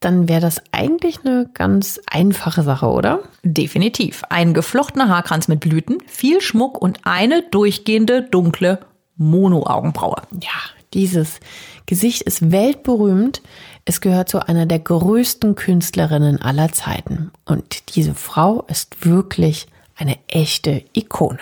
[0.00, 3.20] dann wäre das eigentlich eine ganz einfache Sache, oder?
[3.42, 4.22] Definitiv.
[4.28, 8.80] Ein geflochtener Haarkranz mit Blüten, viel Schmuck und eine durchgehende dunkle
[9.16, 10.22] Mono-Augenbraue.
[10.40, 10.50] Ja,
[10.94, 11.40] dieses
[11.86, 13.42] Gesicht ist weltberühmt.
[13.84, 17.32] Es gehört zu einer der größten Künstlerinnen aller Zeiten.
[17.44, 21.40] Und diese Frau ist wirklich eine echte Ikone.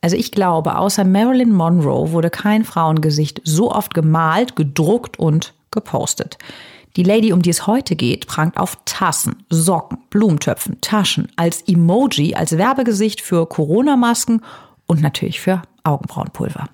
[0.00, 6.38] Also ich glaube, außer Marilyn Monroe wurde kein Frauengesicht so oft gemalt, gedruckt und gepostet.
[6.96, 12.34] Die Lady, um die es heute geht, prangt auf Tassen, Socken, Blumentöpfen, Taschen, als Emoji,
[12.34, 14.42] als Werbegesicht für Corona-Masken
[14.86, 16.68] und natürlich für Augenbrauenpulver.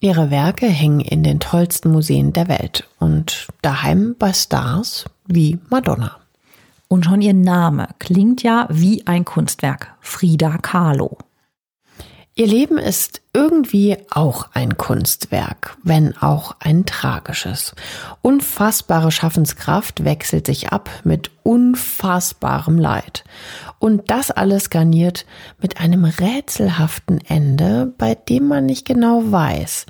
[0.00, 6.18] Ihre Werke hängen in den tollsten Museen der Welt und daheim bei Stars wie Madonna.
[6.86, 11.18] Und schon ihr Name klingt ja wie ein Kunstwerk, Frida Kahlo.
[12.38, 17.74] Ihr Leben ist irgendwie auch ein Kunstwerk, wenn auch ein tragisches.
[18.22, 23.24] Unfassbare Schaffenskraft wechselt sich ab mit unfassbarem Leid.
[23.80, 25.26] Und das alles garniert
[25.60, 29.86] mit einem rätselhaften Ende, bei dem man nicht genau weiß,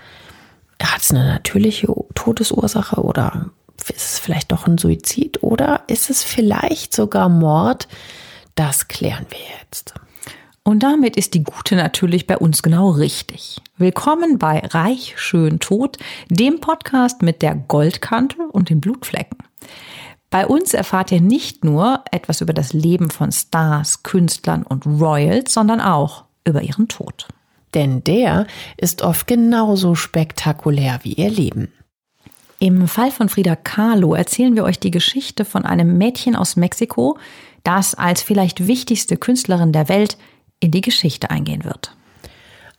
[0.82, 3.50] hat es eine natürliche Todesursache oder
[3.91, 7.88] ist es vielleicht doch ein Suizid oder ist es vielleicht sogar Mord?
[8.54, 9.92] Das klären wir jetzt.
[10.68, 13.62] Und damit ist die Gute natürlich bei uns genau richtig.
[13.78, 15.96] Willkommen bei Reich, Schön, Tot,
[16.28, 19.38] dem Podcast mit der Goldkante und den Blutflecken.
[20.28, 25.54] Bei uns erfahrt ihr nicht nur etwas über das Leben von Stars, Künstlern und Royals,
[25.54, 27.28] sondern auch über ihren Tod.
[27.72, 28.46] Denn der
[28.76, 31.72] ist oft genauso spektakulär wie ihr Leben.
[32.58, 37.16] Im Fall von Frida Kahlo erzählen wir euch die Geschichte von einem Mädchen aus Mexiko,
[37.64, 40.18] das als vielleicht wichtigste Künstlerin der Welt
[40.60, 41.94] in die Geschichte eingehen wird.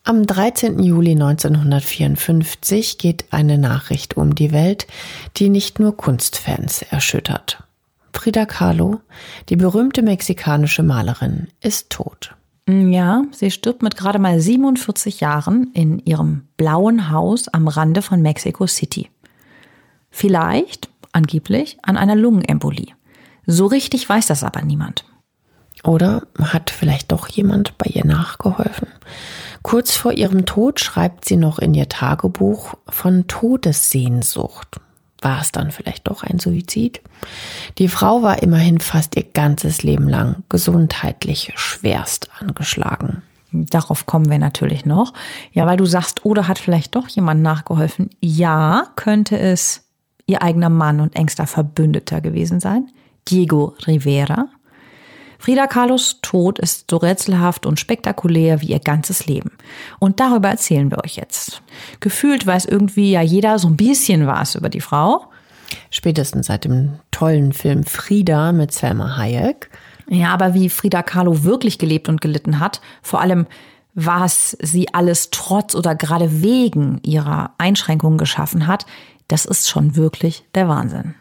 [0.03, 0.81] Am 13.
[0.81, 4.87] Juli 1954 geht eine Nachricht um die Welt,
[5.37, 7.63] die nicht nur Kunstfans erschüttert.
[8.13, 8.99] Frida Kahlo,
[9.47, 12.35] die berühmte mexikanische Malerin, ist tot.
[12.67, 18.21] Ja, sie stirbt mit gerade mal 47 Jahren in ihrem blauen Haus am Rande von
[18.21, 19.09] Mexico City.
[20.11, 22.93] Vielleicht, angeblich, an einer Lungenembolie.
[23.45, 25.05] So richtig weiß das aber niemand.
[25.83, 28.87] Oder hat vielleicht doch jemand bei ihr nachgeholfen?
[29.61, 34.79] Kurz vor ihrem Tod schreibt sie noch in ihr Tagebuch von Todessehnsucht.
[35.21, 37.01] War es dann vielleicht doch ein Suizid?
[37.77, 43.21] Die Frau war immerhin fast ihr ganzes Leben lang gesundheitlich schwerst angeschlagen.
[43.51, 45.13] Darauf kommen wir natürlich noch.
[45.51, 48.09] Ja, weil du sagst, oder hat vielleicht doch jemand nachgeholfen?
[48.21, 49.83] Ja, könnte es
[50.25, 52.89] ihr eigener Mann und engster Verbündeter gewesen sein.
[53.27, 54.47] Diego Rivera.
[55.39, 59.51] Frida Kahlos Tod ist so rätselhaft und spektakulär wie ihr ganzes Leben.
[59.97, 61.61] Und darüber erzählen wir euch jetzt.
[62.01, 65.27] Gefühlt weiß irgendwie ja jeder so ein bisschen was über die Frau.
[65.91, 69.69] Spätestens seit dem tollen Film Frida mit Selma Hayek.
[70.09, 73.47] Ja, aber wie Frida Kahlo wirklich gelebt und gelitten hat, vor allem
[73.95, 78.85] was sie alles trotz oder gerade wegen ihrer Einschränkungen geschaffen hat,
[79.27, 81.15] das ist schon wirklich der Wahnsinn.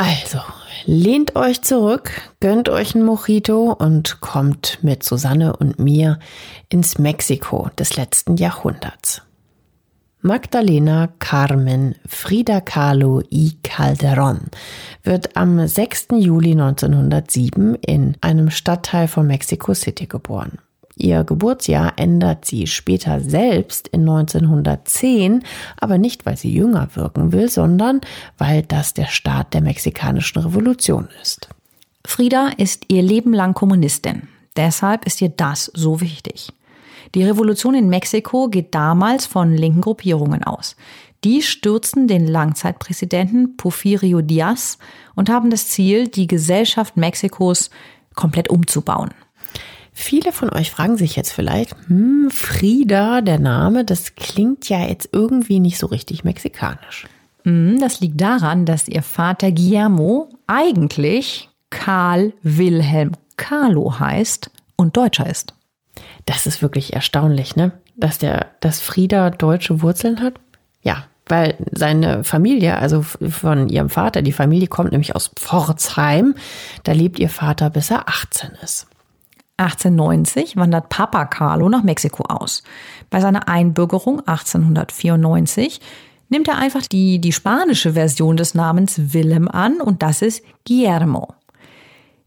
[0.00, 0.38] Also,
[0.86, 6.18] lehnt euch zurück, gönnt euch ein Mojito und kommt mit Susanne und mir
[6.70, 9.20] ins Mexiko des letzten Jahrhunderts.
[10.22, 14.46] Magdalena Carmen Frida Kahlo y Calderón
[15.02, 16.06] wird am 6.
[16.12, 20.60] Juli 1907 in einem Stadtteil von Mexico City geboren.
[21.00, 25.42] Ihr Geburtsjahr ändert sie später selbst in 1910,
[25.78, 28.00] aber nicht, weil sie jünger wirken will, sondern
[28.36, 31.48] weil das der Start der mexikanischen Revolution ist.
[32.04, 34.28] Frida ist ihr Leben lang Kommunistin.
[34.56, 36.52] Deshalb ist ihr das so wichtig.
[37.14, 40.76] Die Revolution in Mexiko geht damals von linken Gruppierungen aus.
[41.24, 44.78] Die stürzen den Langzeitpräsidenten Porfirio Diaz
[45.14, 47.70] und haben das Ziel, die Gesellschaft Mexikos
[48.14, 49.10] komplett umzubauen.
[49.92, 55.10] Viele von euch fragen sich jetzt vielleicht, hm, Frida, der Name, das klingt ja jetzt
[55.12, 57.06] irgendwie nicht so richtig mexikanisch.
[57.44, 65.28] Hm, das liegt daran, dass ihr Vater Guillermo eigentlich Karl Wilhelm Carlo heißt und Deutscher
[65.28, 65.54] ist.
[66.26, 67.72] Das ist wirklich erstaunlich, ne?
[67.96, 70.34] Dass der, dass Frieda deutsche Wurzeln hat.
[70.82, 76.34] Ja, weil seine Familie, also von ihrem Vater, die Familie kommt nämlich aus Pforzheim.
[76.84, 78.86] Da lebt ihr Vater, bis er 18 ist.
[79.60, 82.62] 1890 wandert Papa Carlo nach Mexiko aus.
[83.10, 85.80] Bei seiner Einbürgerung 1894
[86.28, 91.34] nimmt er einfach die, die spanische Version des Namens Willem an und das ist Guillermo.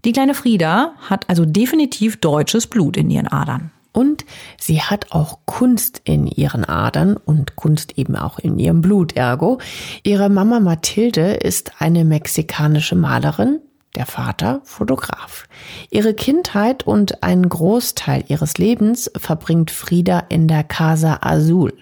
[0.06, 3.72] Die kleine Frieda hat also definitiv deutsches Blut in ihren Adern.
[3.94, 4.26] Und
[4.60, 9.60] sie hat auch Kunst in ihren Adern und Kunst eben auch in ihrem Blut, ergo.
[10.02, 13.60] Ihre Mama Mathilde ist eine mexikanische Malerin,
[13.96, 15.48] der Vater Fotograf.
[15.90, 21.74] Ihre Kindheit und einen Großteil ihres Lebens verbringt Frieda in der Casa Azul,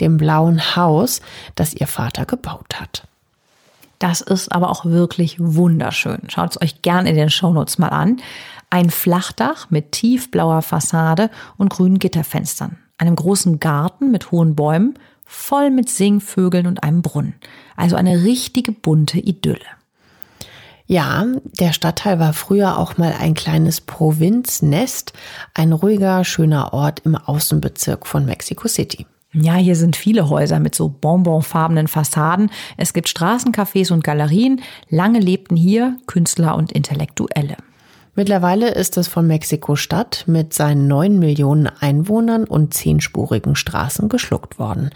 [0.00, 1.20] dem blauen Haus,
[1.54, 3.06] das ihr Vater gebaut hat.
[4.00, 6.22] Das ist aber auch wirklich wunderschön.
[6.28, 8.16] Schaut es euch gern in den Shownotes mal an.
[8.70, 12.78] Ein Flachdach mit tiefblauer Fassade und grünen Gitterfenstern.
[12.96, 14.94] Einem großen Garten mit hohen Bäumen,
[15.26, 17.34] voll mit Singvögeln und einem Brunnen.
[17.76, 19.66] Also eine richtige bunte Idylle.
[20.90, 25.12] Ja, der Stadtteil war früher auch mal ein kleines Provinznest,
[25.54, 29.06] ein ruhiger, schöner Ort im Außenbezirk von Mexico City.
[29.32, 32.50] Ja, hier sind viele Häuser mit so bonbonfarbenen Fassaden.
[32.76, 34.62] Es gibt Straßencafés und Galerien.
[34.88, 37.56] Lange lebten hier Künstler und Intellektuelle.
[38.20, 44.90] Mittlerweile ist es von Mexiko-Stadt mit seinen neun Millionen Einwohnern und zehnspurigen Straßen geschluckt worden.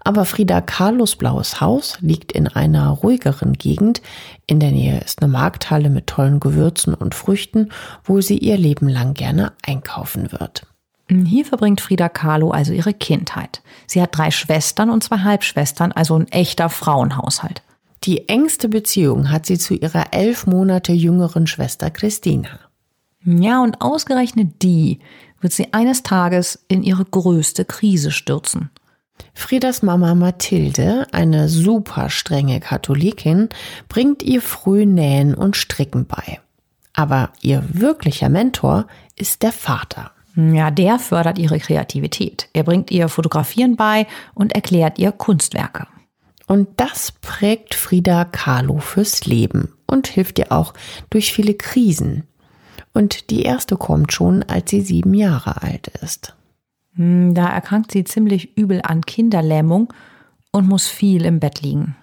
[0.00, 4.02] Aber Frida Kahlos blaues Haus liegt in einer ruhigeren Gegend.
[4.48, 7.68] In der Nähe ist eine Markthalle mit tollen Gewürzen und Früchten,
[8.02, 10.66] wo sie ihr Leben lang gerne einkaufen wird.
[11.08, 13.62] Hier verbringt Frida Kahlo also ihre Kindheit.
[13.86, 17.62] Sie hat drei Schwestern und zwei Halbschwestern, also ein echter Frauenhaushalt.
[18.02, 22.58] Die engste Beziehung hat sie zu ihrer elf Monate jüngeren Schwester Christina.
[23.24, 25.00] Ja, und ausgerechnet die
[25.40, 28.70] wird sie eines Tages in ihre größte Krise stürzen.
[29.34, 33.48] Friedas Mama Mathilde, eine super strenge Katholikin,
[33.88, 36.40] bringt ihr früh Nähen und Stricken bei.
[36.92, 38.86] Aber ihr wirklicher Mentor
[39.16, 40.12] ist der Vater.
[40.36, 42.48] Ja, der fördert ihre Kreativität.
[42.52, 45.86] Er bringt ihr Fotografieren bei und erklärt ihr Kunstwerke.
[46.46, 50.74] Und das prägt Frida Kahlo fürs Leben und hilft ihr auch
[51.10, 52.24] durch viele Krisen.
[52.94, 56.34] Und die erste kommt schon, als sie sieben Jahre alt ist.
[56.94, 59.92] Hm, da erkrankt sie ziemlich übel an Kinderlähmung
[60.52, 61.96] und muss viel im Bett liegen.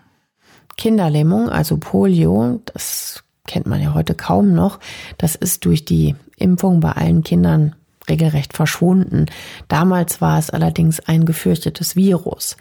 [0.77, 4.79] Kinderlähmung, also Polio, das kennt man ja heute kaum noch.
[5.17, 7.75] Das ist durch die Impfung bei allen Kindern
[8.09, 9.27] regelrecht verschwunden.
[9.67, 12.57] Damals war es allerdings ein gefürchtetes Virus.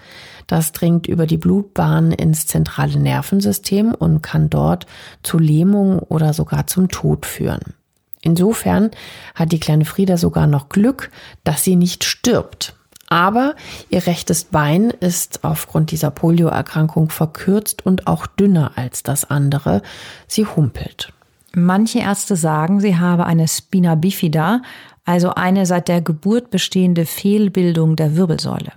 [0.46, 4.86] Das dringt über die Blutbahn ins zentrale Nervensystem und kann dort
[5.22, 7.74] zu Lähmung oder sogar zum Tod führen.
[8.22, 8.90] Insofern
[9.34, 11.10] hat die kleine Frieda sogar noch Glück,
[11.44, 12.74] dass sie nicht stirbt.
[13.08, 13.56] Aber
[13.88, 19.82] ihr rechtes Bein ist aufgrund dieser Polioerkrankung verkürzt und auch dünner als das andere.
[20.28, 21.12] Sie humpelt.
[21.52, 24.62] Manche Ärzte sagen, sie habe eine Spina bifida,
[25.04, 28.72] also eine seit der Geburt bestehende Fehlbildung der Wirbelsäule.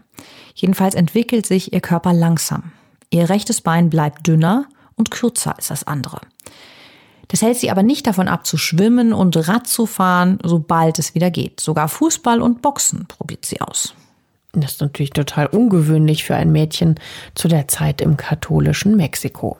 [0.55, 2.71] Jedenfalls entwickelt sich ihr Körper langsam.
[3.11, 6.21] Ihr rechtes Bein bleibt dünner und kürzer als das andere.
[7.33, 11.15] Das hält sie aber nicht davon ab, zu schwimmen und Rad zu fahren, sobald es
[11.15, 11.59] wieder geht.
[11.59, 13.95] Sogar Fußball und Boxen probiert sie aus.
[14.51, 16.99] Das ist natürlich total ungewöhnlich für ein Mädchen
[17.33, 19.57] zu der Zeit im katholischen Mexiko.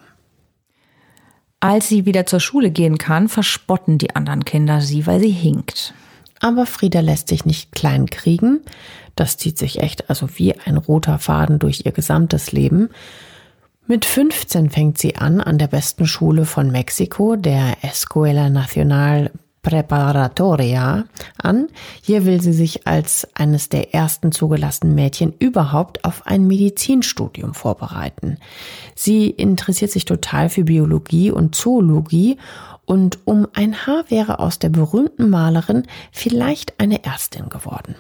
[1.61, 5.95] Als sie wieder zur Schule gehen kann, verspotten die anderen Kinder sie, weil sie hinkt.
[6.41, 8.59] Aber Frieda lässt sich nicht klein kriegen.
[9.15, 12.89] Das zieht sich echt also wie ein roter Faden durch ihr gesamtes Leben.
[13.85, 19.29] Mit 15 fängt sie an an der besten Schule von Mexiko, der Escuela Nacional
[19.61, 21.03] Preparatoria,
[21.37, 21.67] an.
[22.01, 28.37] Hier will sie sich als eines der ersten zugelassenen Mädchen überhaupt auf ein Medizinstudium vorbereiten.
[28.95, 32.37] Sie interessiert sich total für Biologie und Zoologie
[32.85, 37.95] und um ein Haar wäre aus der berühmten Malerin vielleicht eine Ärztin geworden.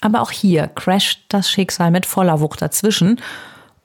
[0.00, 3.20] Aber auch hier crasht das Schicksal mit voller Wucht dazwischen,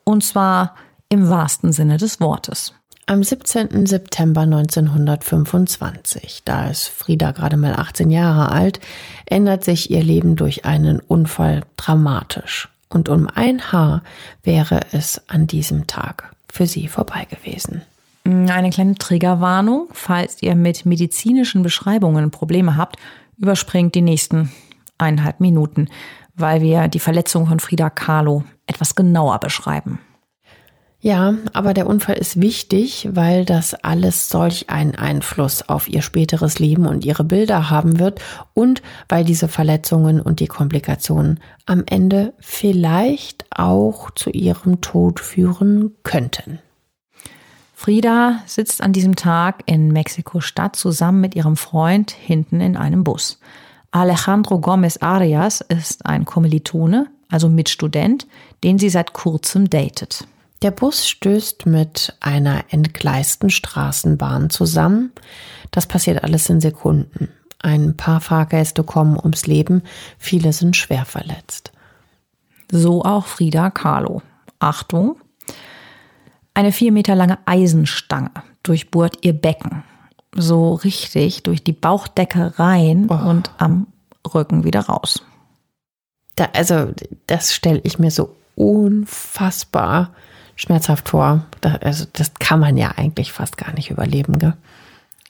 [0.04, 0.76] und zwar
[1.12, 2.74] im wahrsten Sinne des Wortes.
[3.06, 3.86] Am 17.
[3.86, 8.80] September 1925, da ist Frieda gerade mal 18 Jahre alt,
[9.26, 12.70] ändert sich ihr Leben durch einen Unfall dramatisch.
[12.88, 14.04] Und um ein Haar
[14.44, 17.82] wäre es an diesem Tag für sie vorbei gewesen.
[18.24, 22.96] Eine kleine Triggerwarnung, falls ihr mit medizinischen Beschreibungen Probleme habt,
[23.38, 24.52] überspringt die nächsten
[24.98, 25.90] eineinhalb Minuten,
[26.36, 30.00] weil wir die Verletzung von Frida Kahlo etwas genauer beschreiben.
[31.04, 36.60] Ja, aber der Unfall ist wichtig, weil das alles solch einen Einfluss auf ihr späteres
[36.60, 38.22] Leben und ihre Bilder haben wird
[38.54, 45.96] und weil diese Verletzungen und die Komplikationen am Ende vielleicht auch zu ihrem Tod führen
[46.04, 46.60] könnten.
[47.74, 53.40] Frieda sitzt an diesem Tag in Mexiko-Stadt zusammen mit ihrem Freund hinten in einem Bus.
[53.90, 58.28] Alejandro Gomez Arias ist ein Kommilitone, also Mitstudent,
[58.64, 60.28] den sie seit kurzem datet.
[60.62, 65.12] Der Bus stößt mit einer entgleisten Straßenbahn zusammen.
[65.72, 67.30] Das passiert alles in Sekunden.
[67.60, 69.84] Ein paar Fahrgäste kommen ums Leben,
[70.18, 71.72] viele sind schwer verletzt.
[72.72, 74.22] So auch Frida Kahlo.
[74.60, 75.18] Achtung!
[76.54, 78.32] Eine vier Meter lange Eisenstange
[78.64, 79.84] durchbohrt ihr Becken.
[80.36, 83.30] So richtig durch die Bauchdecke rein oh.
[83.30, 83.88] und am
[84.34, 85.24] Rücken wieder raus.
[86.36, 86.94] Da, also,
[87.28, 90.14] das stelle ich mir so unfassbar
[90.56, 91.46] schmerzhaft vor.
[91.62, 94.54] Das, also das kann man ja eigentlich fast gar nicht überleben, gell?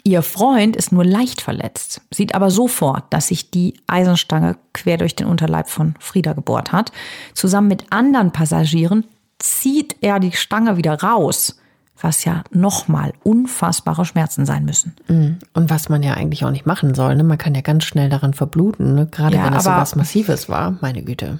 [0.03, 5.15] Ihr Freund ist nur leicht verletzt, sieht aber sofort, dass sich die Eisenstange quer durch
[5.15, 6.91] den Unterleib von Frieda gebohrt hat.
[7.35, 9.05] Zusammen mit anderen Passagieren
[9.37, 11.59] zieht er die Stange wieder raus,
[11.99, 14.95] was ja nochmal unfassbare Schmerzen sein müssen.
[15.07, 15.37] Mhm.
[15.53, 17.15] Und was man ja eigentlich auch nicht machen soll.
[17.15, 17.23] Ne?
[17.23, 19.05] Man kann ja ganz schnell daran verbluten, ne?
[19.05, 20.77] gerade ja, wenn es so was Massives war.
[20.81, 21.39] Meine Güte.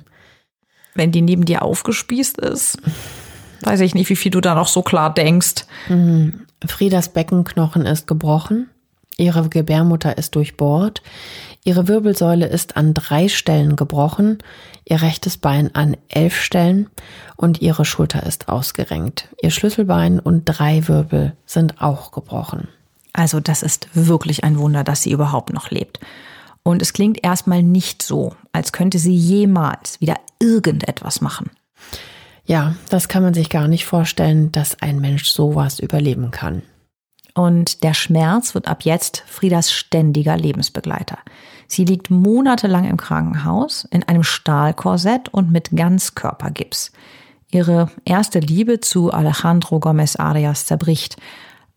[0.94, 2.78] Wenn die neben dir aufgespießt ist
[3.66, 5.66] weiß ich nicht, wie viel du da noch so klar denkst.
[5.90, 6.46] Mhm.
[6.66, 8.70] Friedas Beckenknochen ist gebrochen.
[9.18, 11.02] Ihre Gebärmutter ist durchbohrt.
[11.64, 14.40] Ihre Wirbelsäule ist an drei Stellen gebrochen,
[14.84, 16.90] ihr rechtes Bein an elf Stellen
[17.36, 19.28] und ihre Schulter ist ausgerenkt.
[19.44, 22.68] Ihr Schlüsselbein und drei Wirbel sind auch gebrochen.
[23.14, 26.00] Also das ist wirklich ein Wunder, dass sie überhaupt noch lebt.
[26.64, 31.52] Und es klingt erstmal nicht so, als könnte sie jemals wieder irgendetwas machen.
[32.46, 36.64] Ja, das kann man sich gar nicht vorstellen, dass ein Mensch sowas überleben kann.
[37.34, 41.20] Und der Schmerz wird ab jetzt Friedas ständiger Lebensbegleiter.
[41.68, 46.92] Sie liegt monatelang im Krankenhaus in einem Stahlkorsett und mit Ganzkörpergips.
[47.50, 51.18] Ihre erste Liebe zu Alejandro Gomez Arias zerbricht,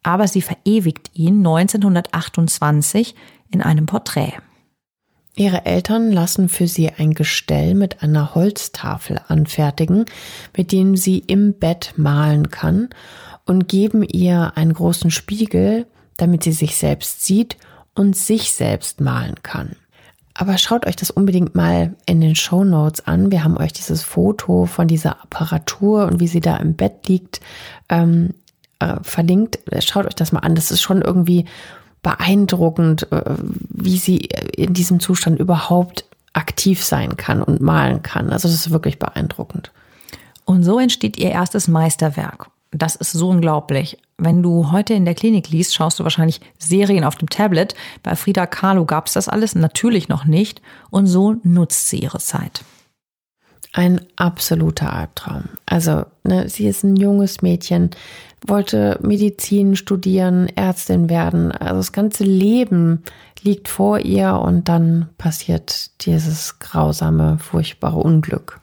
[0.02, 3.14] aber sie verewigt ihn 1928
[3.50, 4.34] in einem Porträt.
[5.36, 10.04] Ihre Eltern lassen für sie ein Gestell mit einer Holztafel anfertigen,
[10.56, 12.90] mit dem sie im Bett malen kann
[13.44, 15.86] und geben ihr einen großen Spiegel,
[16.16, 17.56] damit sie sich selbst sieht
[17.94, 19.76] und sich selbst malen kann.
[20.34, 23.30] Aber schaut euch das unbedingt mal in den Show Notes an.
[23.30, 27.40] Wir haben euch dieses Foto von dieser Apparatur und wie sie da im Bett liegt
[27.88, 28.34] ähm,
[28.80, 29.60] äh, verlinkt.
[29.80, 30.56] Schaut euch das mal an.
[30.56, 31.44] Das ist schon irgendwie
[32.04, 33.34] beeindruckend, äh,
[33.70, 34.18] wie sie
[34.56, 38.30] in diesem Zustand überhaupt aktiv sein kann und malen kann.
[38.30, 39.72] Also das ist wirklich beeindruckend.
[40.44, 42.50] Und so entsteht ihr erstes Meisterwerk.
[42.70, 43.98] Das ist so unglaublich.
[44.18, 47.74] Wenn du heute in der Klinik liest, schaust du wahrscheinlich Serien auf dem Tablet.
[48.02, 50.60] Bei Frida Kahlo gab es das alles natürlich noch nicht.
[50.90, 52.64] Und so nutzt sie ihre Zeit.
[53.72, 55.44] Ein absoluter Albtraum.
[55.66, 57.90] Also, ne, sie ist ein junges Mädchen,
[58.46, 61.50] wollte Medizin studieren, Ärztin werden.
[61.50, 63.02] Also das ganze Leben
[63.42, 68.60] liegt vor ihr und dann passiert dieses grausame, furchtbare Unglück.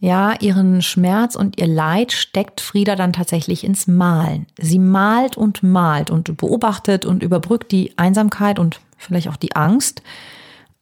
[0.00, 4.46] Ja, ihren Schmerz und ihr Leid steckt Frieda dann tatsächlich ins Malen.
[4.58, 10.02] Sie malt und malt und beobachtet und überbrückt die Einsamkeit und vielleicht auch die Angst.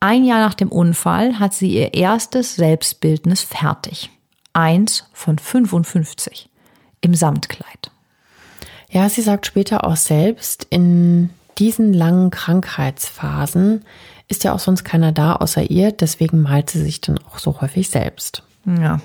[0.00, 4.10] Ein Jahr nach dem Unfall hat sie ihr erstes Selbstbildnis fertig.
[4.52, 6.48] Eins von 55
[7.00, 7.90] im Samtkleid.
[8.90, 13.84] Ja, sie sagt später auch selbst, in diesen langen Krankheitsphasen
[14.28, 17.60] ist ja auch sonst keiner da außer ihr, deswegen malt sie sich dann auch so
[17.60, 18.42] häufig selbst.
[18.66, 19.00] Ja.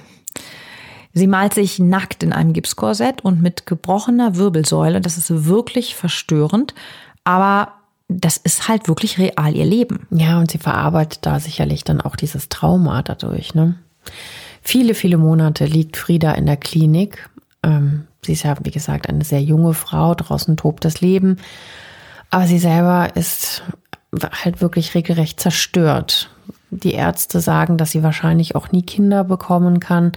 [1.14, 5.00] Sie malt sich nackt in einem Gipskorsett und mit gebrochener Wirbelsäule.
[5.00, 6.74] Das ist wirklich verstörend,
[7.24, 7.74] aber
[8.08, 10.08] das ist halt wirklich real ihr Leben.
[10.10, 13.54] Ja, und sie verarbeitet da sicherlich dann auch dieses Trauma dadurch.
[13.54, 13.76] Ne?
[14.62, 17.30] Viele, viele Monate liegt Frieda in der Klinik.
[17.64, 21.38] Ähm, Sie ist ja, wie gesagt, eine sehr junge Frau, draußen tobt das Leben.
[22.30, 23.64] Aber sie selber ist
[24.44, 26.30] halt wirklich regelrecht zerstört.
[26.70, 30.12] Die Ärzte sagen, dass sie wahrscheinlich auch nie Kinder bekommen kann.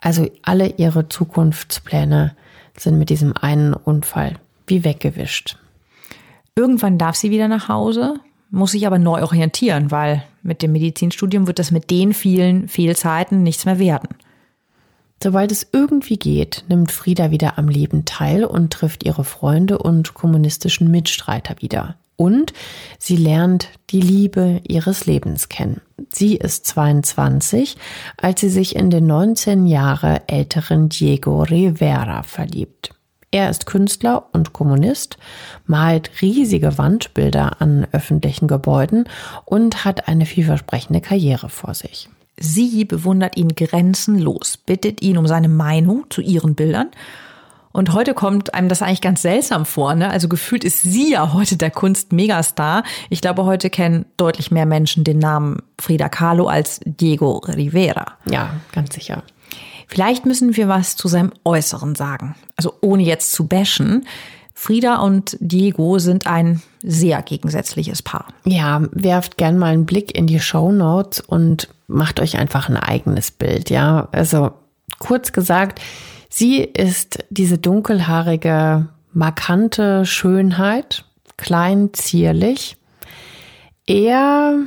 [0.00, 2.36] Also alle ihre Zukunftspläne
[2.76, 4.36] sind mit diesem einen Unfall
[4.66, 5.56] wie weggewischt.
[6.54, 8.14] Irgendwann darf sie wieder nach Hause,
[8.50, 13.42] muss sich aber neu orientieren, weil mit dem Medizinstudium wird das mit den vielen Fehlzeiten
[13.42, 14.08] nichts mehr werden.
[15.22, 20.14] Sobald es irgendwie geht, nimmt Frieda wieder am Leben teil und trifft ihre Freunde und
[20.14, 21.96] kommunistischen Mitstreiter wieder.
[22.16, 22.52] Und
[22.98, 25.80] sie lernt die Liebe ihres Lebens kennen.
[26.10, 27.76] Sie ist 22,
[28.16, 32.90] als sie sich in den 19 Jahre älteren Diego Rivera verliebt.
[33.30, 35.18] Er ist Künstler und Kommunist,
[35.66, 39.04] malt riesige Wandbilder an öffentlichen Gebäuden
[39.44, 42.08] und hat eine vielversprechende Karriere vor sich.
[42.40, 46.88] Sie bewundert ihn grenzenlos, bittet ihn um seine Meinung zu ihren Bildern.
[47.72, 49.94] Und heute kommt einem das eigentlich ganz seltsam vor.
[49.94, 50.10] Ne?
[50.10, 52.82] Also gefühlt ist sie ja heute der Kunst-Megastar.
[53.10, 58.14] Ich glaube, heute kennen deutlich mehr Menschen den Namen Frida Kahlo als Diego Rivera.
[58.28, 59.22] Ja, ganz sicher.
[59.86, 62.34] Vielleicht müssen wir was zu seinem Äußeren sagen.
[62.56, 64.06] Also ohne jetzt zu bashen.
[64.60, 68.26] Frida und Diego sind ein sehr gegensätzliches Paar.
[68.44, 72.76] Ja, werft gern mal einen Blick in die Show Notes und macht euch einfach ein
[72.76, 73.70] eigenes Bild.
[73.70, 74.50] Ja, also
[74.98, 75.80] kurz gesagt,
[76.28, 81.04] sie ist diese dunkelhaarige, markante Schönheit,
[81.36, 82.76] klein, zierlich.
[83.86, 84.58] Er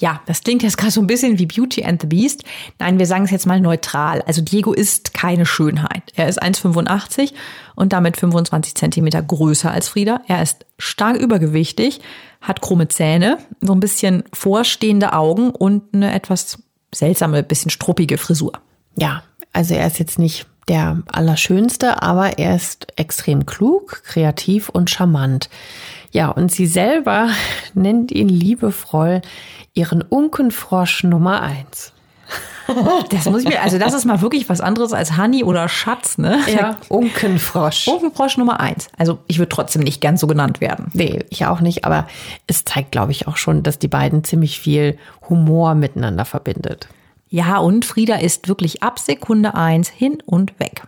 [0.00, 2.42] ja, das klingt jetzt gerade so ein bisschen wie Beauty and the Beast.
[2.78, 4.22] Nein, wir sagen es jetzt mal neutral.
[4.22, 6.12] Also Diego ist keine Schönheit.
[6.16, 7.32] Er ist 1,85
[7.76, 10.20] und damit 25 Zentimeter größer als Frieda.
[10.26, 12.00] Er ist stark übergewichtig,
[12.40, 16.58] hat krumme Zähne, so ein bisschen vorstehende Augen und eine etwas
[16.92, 18.52] seltsame, bisschen struppige Frisur.
[18.96, 19.22] Ja,
[19.52, 25.48] also er ist jetzt nicht der Allerschönste, aber er ist extrem klug, kreativ und charmant.
[26.14, 27.28] Ja, und sie selber
[27.74, 29.20] nennt ihn liebevoll
[29.74, 31.92] ihren Unkenfrosch Nummer eins.
[33.10, 36.16] Das muss ich mir, also das ist mal wirklich was anderes als Honey oder Schatz,
[36.16, 36.40] ne?
[36.46, 37.86] Ja, Unkenfrosch.
[37.88, 38.88] Unkenfrosch Nummer eins.
[38.96, 40.86] Also ich würde trotzdem nicht gern so genannt werden.
[40.94, 42.08] Nee, ich auch nicht, aber
[42.46, 44.96] es zeigt, glaube ich, auch schon, dass die beiden ziemlich viel
[45.28, 46.88] Humor miteinander verbindet.
[47.28, 50.84] Ja, und Frieda ist wirklich ab Sekunde eins hin und weg.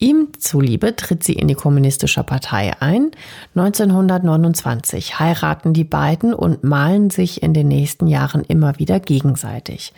[0.00, 3.10] Ihm zuliebe tritt sie in die Kommunistische Partei ein.
[3.56, 9.92] 1929 heiraten die beiden und malen sich in den nächsten Jahren immer wieder gegenseitig.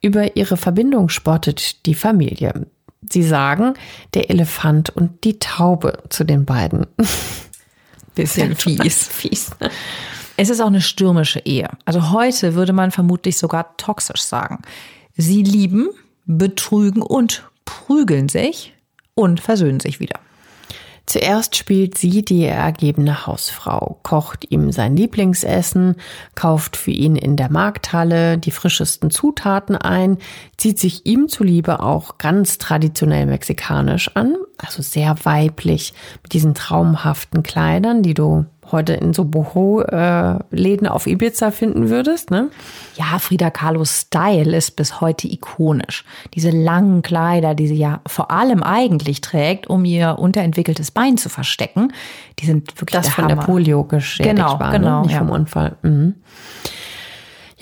[0.00, 2.66] Über ihre Verbindung spottet die Familie.
[3.10, 3.74] Sie sagen,
[4.14, 6.86] der Elefant und die Taube zu den beiden.
[8.14, 9.06] Bisschen fies.
[9.12, 9.50] fies.
[10.38, 11.68] Es ist auch eine stürmische Ehe.
[11.84, 14.62] Also heute würde man vermutlich sogar toxisch sagen.
[15.14, 15.90] Sie lieben,
[16.24, 18.72] betrügen und prügeln sich
[19.14, 20.20] und versöhnen sich wieder.
[21.04, 25.96] Zuerst spielt sie die ergebene Hausfrau, kocht ihm sein Lieblingsessen,
[26.36, 30.18] kauft für ihn in der Markthalle die frischesten Zutaten ein,
[30.56, 37.42] zieht sich ihm zuliebe auch ganz traditionell mexikanisch an, also sehr weiblich, mit diesen traumhaften
[37.42, 42.48] Kleidern, die du heute in so Boho-Läden auf Ibiza finden würdest, ne?
[42.96, 46.04] Ja, Frida Kahlos Style ist bis heute ikonisch.
[46.34, 51.28] Diese langen Kleider, die sie ja vor allem eigentlich trägt, um ihr unterentwickeltes Bein zu
[51.28, 51.92] verstecken,
[52.38, 53.34] die sind wirklich das der von Hammer.
[53.36, 55.06] der Polio geschädigt Genau, war, genau, ne?
[55.06, 55.18] nicht ja.
[55.18, 55.76] vom Unfall.
[55.82, 56.14] Mhm.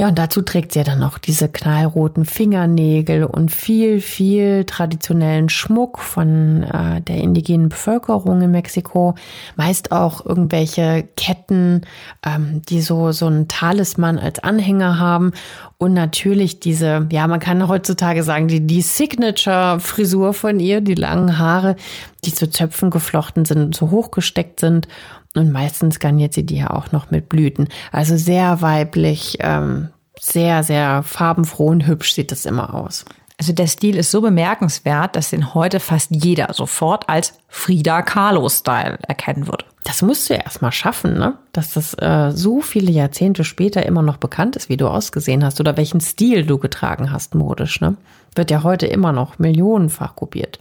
[0.00, 5.50] Ja, und dazu trägt sie ja dann noch diese knallroten Fingernägel und viel, viel traditionellen
[5.50, 9.14] Schmuck von äh, der indigenen Bevölkerung in Mexiko.
[9.56, 11.82] Meist auch irgendwelche Ketten,
[12.24, 15.32] ähm, die so, so einen Talisman als Anhänger haben.
[15.76, 21.36] Und natürlich diese, ja, man kann heutzutage sagen, die, die Signature-Frisur von ihr, die langen
[21.36, 21.76] Haare,
[22.24, 24.88] die zu Zöpfen geflochten sind, so hochgesteckt sind.
[25.34, 27.68] Und meistens garniert sie die ja auch noch mit Blüten.
[27.92, 33.04] Also sehr weiblich, ähm, sehr, sehr farbenfroh und hübsch sieht das immer aus.
[33.38, 38.98] Also der Stil ist so bemerkenswert, dass den heute fast jeder sofort als Frida Kahlo-Style
[39.08, 39.64] erkennen würde.
[39.84, 41.38] Das musst du ja erstmal schaffen, ne?
[41.52, 45.58] Dass das äh, so viele Jahrzehnte später immer noch bekannt ist, wie du ausgesehen hast
[45.58, 47.96] oder welchen Stil du getragen hast modisch, ne?
[48.34, 50.60] Wird ja heute immer noch millionenfach kopiert.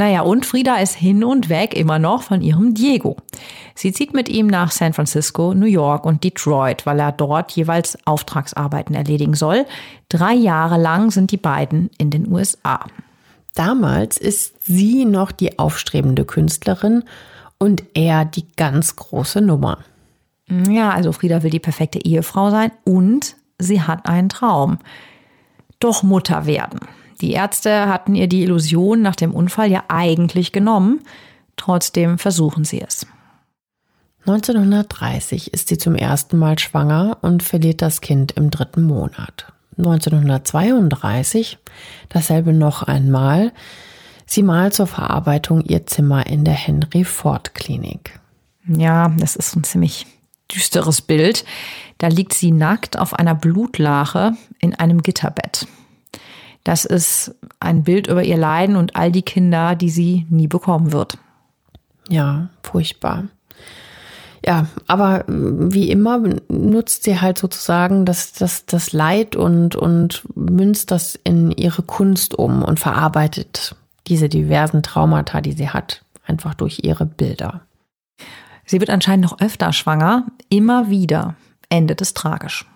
[0.00, 3.18] Naja, und Frida ist hin und weg immer noch von ihrem Diego.
[3.74, 7.98] Sie zieht mit ihm nach San Francisco, New York und Detroit, weil er dort jeweils
[8.06, 9.66] Auftragsarbeiten erledigen soll.
[10.08, 12.86] Drei Jahre lang sind die beiden in den USA.
[13.54, 17.04] Damals ist sie noch die aufstrebende Künstlerin
[17.58, 19.80] und er die ganz große Nummer.
[20.66, 24.78] Ja, also Frida will die perfekte Ehefrau sein und sie hat einen Traum.
[25.78, 26.80] Doch Mutter werden.
[27.20, 31.00] Die Ärzte hatten ihr die Illusion nach dem Unfall ja eigentlich genommen.
[31.56, 33.06] Trotzdem versuchen sie es.
[34.26, 39.52] 1930 ist sie zum ersten Mal schwanger und verliert das Kind im dritten Monat.
[39.78, 41.58] 1932
[42.08, 43.52] dasselbe noch einmal.
[44.26, 48.20] Sie malt zur Verarbeitung ihr Zimmer in der Henry Ford Klinik.
[48.66, 50.06] Ja, das ist ein ziemlich
[50.54, 51.44] düsteres Bild.
[51.98, 55.66] Da liegt sie nackt auf einer Blutlache in einem Gitterbett.
[56.64, 60.92] Das ist ein Bild über ihr Leiden und all die Kinder, die sie nie bekommen
[60.92, 61.18] wird.
[62.08, 63.24] Ja, furchtbar.
[64.44, 70.90] Ja, aber wie immer nutzt sie halt sozusagen das, das, das Leid und, und münzt
[70.90, 76.80] das in ihre Kunst um und verarbeitet diese diversen Traumata, die sie hat, einfach durch
[76.84, 77.62] ihre Bilder.
[78.64, 81.34] Sie wird anscheinend noch öfter schwanger, immer wieder
[81.68, 82.69] endet es tragisch.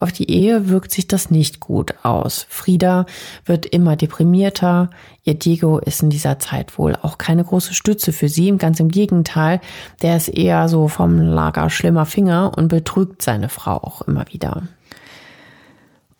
[0.00, 2.46] Auf die Ehe wirkt sich das nicht gut aus.
[2.48, 3.04] Frieda
[3.44, 4.90] wird immer deprimierter.
[5.24, 8.56] Ihr Diego ist in dieser Zeit wohl auch keine große Stütze für sie.
[8.58, 9.60] Ganz im Gegenteil,
[10.00, 14.68] der ist eher so vom Lager schlimmer Finger und betrügt seine Frau auch immer wieder.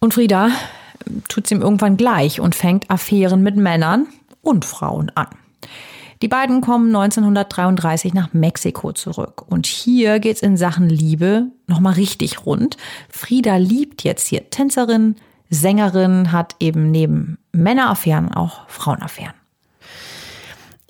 [0.00, 0.50] Und Frieda
[1.28, 4.08] tut es ihm irgendwann gleich und fängt Affären mit Männern
[4.42, 5.28] und Frauen an.
[6.22, 9.44] Die beiden kommen 1933 nach Mexiko zurück.
[9.48, 12.76] Und hier geht's in Sachen Liebe nochmal richtig rund.
[13.08, 15.16] Frieda liebt jetzt hier Tänzerin,
[15.50, 19.34] Sängerin, hat eben neben Männeraffären auch Frauenaffären.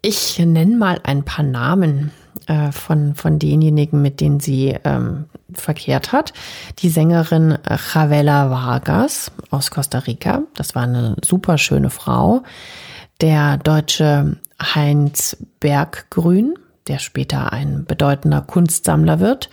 [0.00, 2.12] Ich nenne mal ein paar Namen
[2.46, 6.32] äh, von, von denjenigen, mit denen sie ähm, verkehrt hat.
[6.78, 10.42] Die Sängerin Javela Vargas aus Costa Rica.
[10.54, 12.42] Das war eine super schöne Frau.
[13.20, 19.50] Der deutsche Heinz Berggrün, der später ein bedeutender Kunstsammler wird.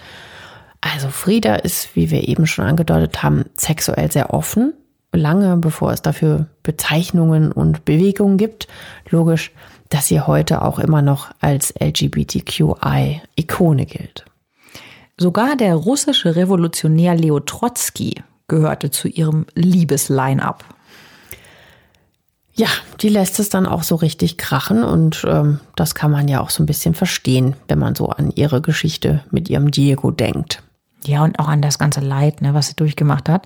[0.81, 4.73] Also Frieda ist, wie wir eben schon angedeutet haben, sexuell sehr offen,
[5.11, 8.67] lange bevor es dafür Bezeichnungen und Bewegungen gibt.
[9.09, 9.51] Logisch,
[9.89, 14.25] dass sie heute auch immer noch als LGBTQI-Ikone gilt.
[15.17, 18.15] Sogar der russische Revolutionär Leo Trotzki
[18.47, 20.74] gehörte zu ihrem Liebesline-up.
[22.57, 22.67] Ja,
[23.01, 26.49] die lässt es dann auch so richtig krachen und ähm, das kann man ja auch
[26.49, 30.63] so ein bisschen verstehen, wenn man so an ihre Geschichte mit ihrem Diego denkt.
[31.03, 33.45] Ja, und auch an das ganze Leid, ne, was sie durchgemacht hat.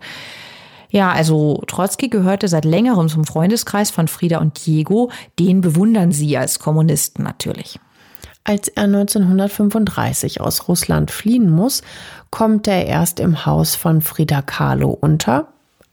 [0.91, 5.11] Ja, also Trotzki gehörte seit längerem zum Freundeskreis von Frieda und Diego.
[5.39, 7.79] Den bewundern sie als Kommunisten natürlich.
[8.43, 11.83] Als er 1935 aus Russland fliehen muss,
[12.31, 15.49] kommt er erst im Haus von Frida Kahlo unter,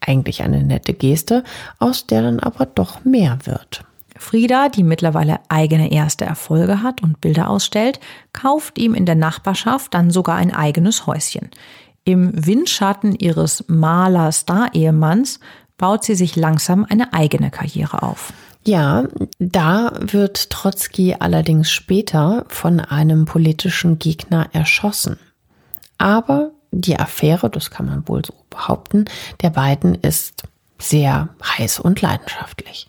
[0.06, 1.44] eigentlich eine nette Geste,
[1.78, 3.84] aus der dann aber doch mehr wird.
[4.18, 8.00] Frieda, die mittlerweile eigene erste Erfolge hat und Bilder ausstellt,
[8.32, 11.50] kauft ihm in der Nachbarschaft dann sogar ein eigenes Häuschen.
[12.04, 15.40] Im Windschatten ihres Maler-Star-Ehemanns
[15.76, 18.32] baut sie sich langsam eine eigene Karriere auf.
[18.64, 19.04] Ja,
[19.38, 25.18] da wird Trotzki allerdings später von einem politischen Gegner erschossen.
[25.98, 29.06] Aber die Affäre, das kann man wohl so behaupten,
[29.42, 30.44] der beiden ist
[30.78, 32.88] sehr heiß und leidenschaftlich.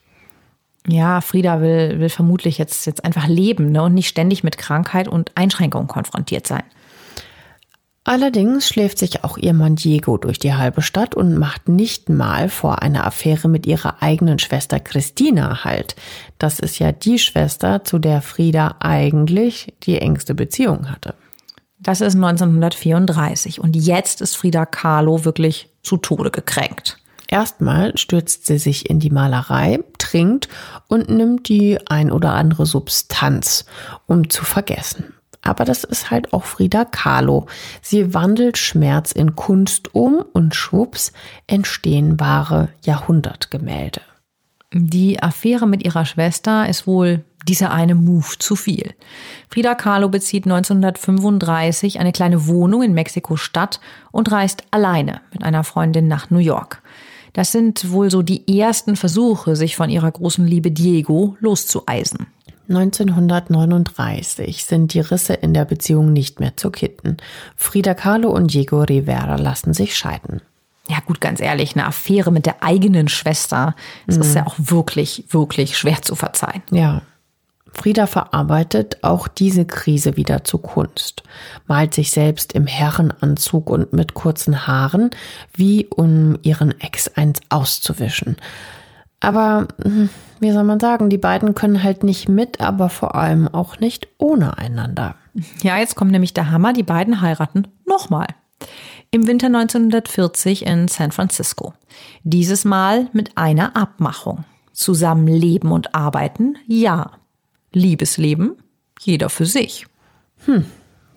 [0.88, 5.08] Ja, Frieda will, will vermutlich jetzt, jetzt einfach leben ne, und nicht ständig mit Krankheit
[5.08, 6.64] und Einschränkungen konfrontiert sein.
[8.06, 12.48] Allerdings schläft sich auch ihr Mann Diego durch die halbe Stadt und macht nicht mal
[12.48, 15.98] vor einer Affäre mit ihrer eigenen Schwester Christina halt.
[16.40, 21.16] Das ist ja die Schwester, zu der Frieda eigentlich die engste Beziehung hatte.
[21.88, 26.98] Das ist 1934 und jetzt ist Frida Kahlo wirklich zu Tode gekränkt.
[27.30, 30.50] Erstmal stürzt sie sich in die Malerei, trinkt
[30.90, 33.64] und nimmt die ein oder andere Substanz,
[34.06, 35.14] um zu vergessen.
[35.42, 37.46] Aber das ist halt auch Frida Kahlo.
[37.82, 41.14] Sie wandelt Schmerz in Kunst um und schwupps
[41.48, 44.02] entstehen wahre Jahrhundertgemälde.
[44.74, 48.94] Die Affäre mit ihrer Schwester ist wohl dieser eine Move zu viel.
[49.50, 53.80] Frida Kahlo bezieht 1935 eine kleine Wohnung in Mexiko-Stadt
[54.12, 56.82] und reist alleine mit einer Freundin nach New York.
[57.34, 62.28] Das sind wohl so die ersten Versuche, sich von ihrer großen Liebe Diego loszueisen.
[62.70, 67.18] 1939 sind die Risse in der Beziehung nicht mehr zu kitten.
[67.56, 70.42] Frida Kahlo und Diego Rivera lassen sich scheiden.
[70.90, 74.22] Ja gut, ganz ehrlich, eine Affäre mit der eigenen Schwester, das mhm.
[74.22, 76.64] ist ja auch wirklich, wirklich schwer zu verzeihen.
[76.72, 77.02] Ja,
[77.78, 81.22] Frieda verarbeitet auch diese Krise wieder zu Kunst,
[81.68, 85.12] malt sich selbst im Herrenanzug und mit kurzen Haaren,
[85.54, 88.38] wie um ihren Ex eins auszuwischen.
[89.20, 90.10] Aber hm,
[90.40, 94.08] wie soll man sagen, die beiden können halt nicht mit, aber vor allem auch nicht
[94.18, 95.16] ohne einander.
[95.62, 98.28] Ja, jetzt kommt nämlich der Hammer, die beiden heiraten nochmal.
[99.12, 101.74] Im Winter 1940 in San Francisco.
[102.24, 104.44] Dieses Mal mit einer Abmachung.
[104.74, 107.12] Zusammen leben und arbeiten, ja.
[107.74, 108.56] Liebesleben,
[109.00, 109.86] jeder für sich.
[110.46, 110.66] Hm.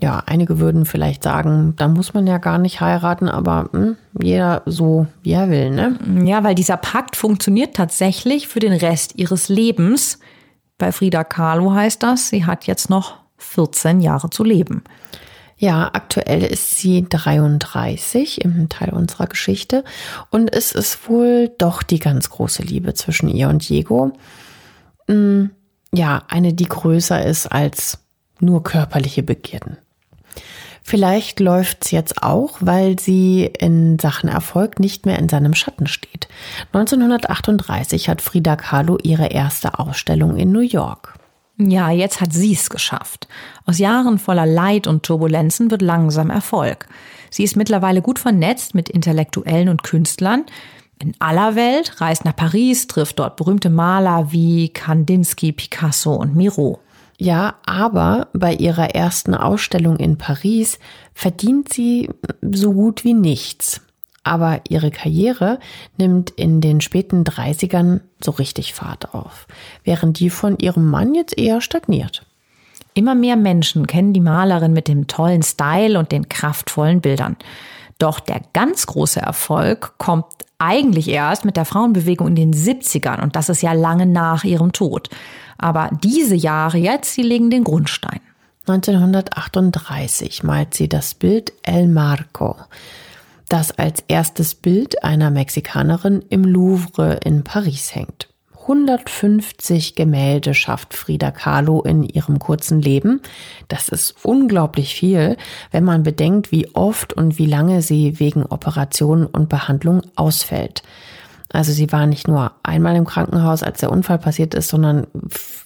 [0.02, 4.62] Ja, einige würden vielleicht sagen, da muss man ja gar nicht heiraten, aber hm, jeder
[4.64, 5.98] so, wie er will, ne?
[6.24, 10.18] Ja, weil dieser Pakt funktioniert tatsächlich für den Rest ihres Lebens.
[10.78, 14.84] Bei Frida Kahlo heißt das, sie hat jetzt noch 14 Jahre zu leben.
[15.58, 19.84] Ja, aktuell ist sie 33 im Teil unserer Geschichte
[20.30, 24.12] und es ist wohl doch die ganz große Liebe zwischen ihr und Diego.
[25.06, 25.50] Hm,
[25.92, 27.98] ja, eine, die größer ist als
[28.38, 29.76] nur körperliche Begierden.
[30.82, 36.26] Vielleicht läuft's jetzt auch, weil sie in Sachen Erfolg nicht mehr in seinem Schatten steht.
[36.72, 41.14] 1938 hat Frida Kahlo ihre erste Ausstellung in New York.
[41.58, 43.28] Ja, jetzt hat sie es geschafft.
[43.66, 46.88] Aus Jahren voller Leid und Turbulenzen wird langsam Erfolg.
[47.30, 50.44] Sie ist mittlerweile gut vernetzt mit Intellektuellen und Künstlern
[51.02, 56.80] in aller Welt, reist nach Paris, trifft dort berühmte Maler wie Kandinsky, Picasso und Miro.
[57.18, 60.78] Ja, aber bei ihrer ersten Ausstellung in Paris
[61.12, 62.08] verdient sie
[62.40, 63.82] so gut wie nichts.
[64.22, 65.58] Aber ihre Karriere
[65.96, 69.46] nimmt in den späten 30ern so richtig Fahrt auf,
[69.84, 72.26] während die von ihrem Mann jetzt eher stagniert.
[72.92, 77.36] Immer mehr Menschen kennen die Malerin mit dem tollen Style und den kraftvollen Bildern.
[77.98, 80.26] Doch der ganz große Erfolg kommt
[80.60, 84.72] eigentlich erst mit der Frauenbewegung in den 70ern und das ist ja lange nach ihrem
[84.72, 85.08] Tod.
[85.58, 88.20] Aber diese Jahre jetzt, sie legen den Grundstein.
[88.66, 92.56] 1938 malt sie das Bild El Marco,
[93.48, 98.29] das als erstes Bild einer Mexikanerin im Louvre in Paris hängt.
[98.70, 103.20] 150 Gemälde schafft Frida Kahlo in ihrem kurzen Leben.
[103.66, 105.36] Das ist unglaublich viel,
[105.72, 110.82] wenn man bedenkt, wie oft und wie lange sie wegen Operationen und Behandlung ausfällt.
[111.52, 115.08] Also sie war nicht nur einmal im Krankenhaus, als der Unfall passiert ist, sondern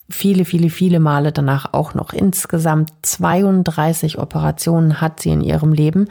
[0.09, 2.14] viele, viele, viele Male danach auch noch.
[2.14, 6.09] Insgesamt 32 Operationen hat sie in ihrem Leben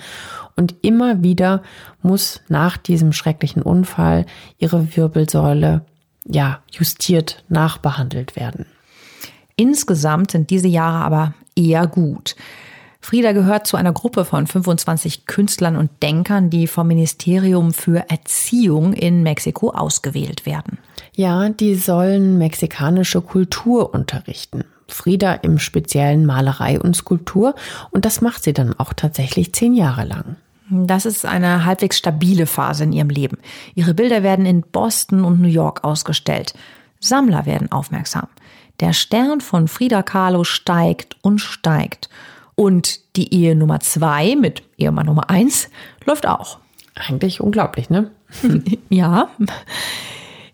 [0.55, 1.63] und immer wieder
[2.03, 4.27] muss nach diesem schrecklichen Unfall
[4.59, 5.81] ihre Wirbelsäule
[6.25, 8.65] ja justiert nachbehandelt werden.
[9.55, 12.35] Insgesamt sind diese Jahre aber eher gut.
[12.99, 18.93] Frieda gehört zu einer Gruppe von 25 Künstlern und Denkern, die vom Ministerium für Erziehung
[18.93, 20.77] in Mexiko ausgewählt werden.
[21.13, 24.63] Ja, die sollen mexikanische Kultur unterrichten.
[24.87, 27.55] Frieda im speziellen Malerei und Skulptur
[27.91, 30.37] und das macht sie dann auch tatsächlich zehn Jahre lang.
[30.73, 33.37] Das ist eine halbwegs stabile Phase in ihrem Leben.
[33.75, 36.53] Ihre Bilder werden in Boston und New York ausgestellt.
[36.99, 38.27] Sammler werden aufmerksam.
[38.79, 42.09] Der Stern von Frida Kahlo steigt und steigt.
[42.55, 45.69] Und die Ehe Nummer zwei mit Ehemann Nummer eins
[46.05, 46.57] läuft auch.
[46.95, 48.11] Eigentlich unglaublich, ne?
[48.89, 49.29] ja.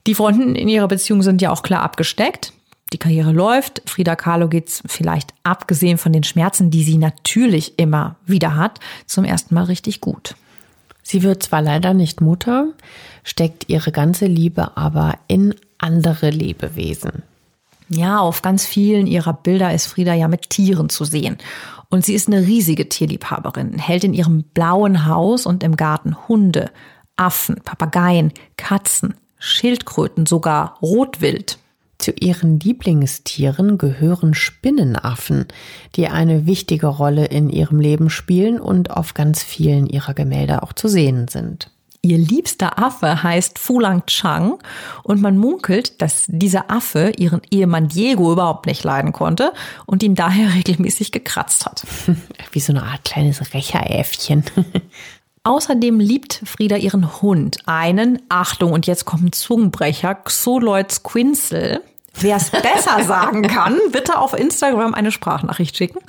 [0.07, 2.53] Die Fronten in ihrer Beziehung sind ja auch klar abgesteckt.
[2.91, 3.81] Die Karriere läuft.
[3.85, 9.25] Frida Kahlo geht's vielleicht abgesehen von den Schmerzen, die sie natürlich immer wieder hat, zum
[9.25, 10.35] ersten Mal richtig gut.
[11.03, 12.67] Sie wird zwar leider nicht Mutter,
[13.23, 17.23] steckt ihre ganze Liebe aber in andere Lebewesen.
[17.89, 21.37] Ja, auf ganz vielen ihrer Bilder ist Frieda ja mit Tieren zu sehen.
[21.89, 26.69] Und sie ist eine riesige Tierliebhaberin, hält in ihrem blauen Haus und im Garten Hunde,
[27.15, 31.57] Affen, Papageien, Katzen, Schildkröten, sogar Rotwild.
[31.99, 35.45] Zu ihren Lieblingstieren gehören Spinnenaffen,
[35.95, 40.71] die eine wichtige Rolle in ihrem Leben spielen und auf ganz vielen ihrer Gemälde auch
[40.71, 41.69] zu sehen sind.
[42.01, 44.59] Ihr liebster Affe heißt Fulang Chang
[45.03, 49.51] und man munkelt, dass dieser Affe ihren Ehemann Diego überhaupt nicht leiden konnte
[49.85, 51.85] und ihn daher regelmäßig gekratzt hat.
[52.53, 54.45] Wie so eine Art kleines Rächeräffchen.
[55.43, 61.81] Außerdem liebt Frieda ihren Hund, einen, Achtung, und jetzt kommt ein Zungenbrecher, Xoloids Quinzel.
[62.13, 65.99] Wer es besser sagen kann, bitte auf Instagram eine Sprachnachricht schicken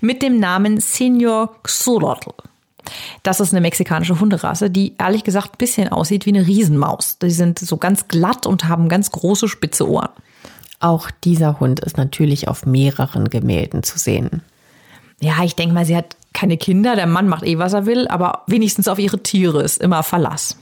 [0.00, 2.32] mit dem Namen Senior Xolotl.
[3.22, 7.18] Das ist eine mexikanische Hunderasse, die ehrlich gesagt ein bisschen aussieht wie eine Riesenmaus.
[7.18, 10.10] Die sind so ganz glatt und haben ganz große spitze Ohren.
[10.80, 14.42] Auch dieser Hund ist natürlich auf mehreren Gemälden zu sehen.
[15.20, 18.08] Ja, ich denke mal, sie hat keine Kinder, der Mann macht eh, was er will,
[18.08, 20.56] aber wenigstens auf ihre Tiere ist immer Verlass.